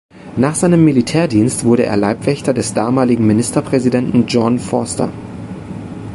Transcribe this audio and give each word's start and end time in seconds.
Nach 0.35 0.55
seinem 0.55 0.83
Militärdienst 0.83 1.63
wurde 1.63 1.83
er 1.85 1.95
Leibwächter 1.95 2.55
des 2.55 2.73
damaligen 2.73 3.27
Ministerpräsidenten 3.27 4.25
John 4.25 4.57
Vorster. 4.57 5.11